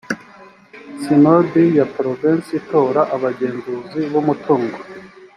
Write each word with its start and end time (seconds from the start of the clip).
sinodi 1.01 1.63
ya 1.77 1.85
porovensi 1.95 2.49
itora 2.61 3.01
abagenzuzi 3.15 3.99
b 4.11 4.13
umutungo 4.21 4.77